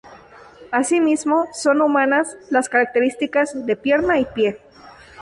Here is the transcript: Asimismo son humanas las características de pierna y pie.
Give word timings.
Asimismo 0.71 1.45
son 1.53 1.79
humanas 1.79 2.35
las 2.49 2.69
características 2.69 3.67
de 3.67 3.75
pierna 3.75 4.17
y 4.19 4.25
pie. 4.25 4.59